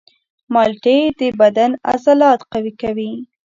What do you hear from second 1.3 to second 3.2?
بدن عضلات قوي کوي.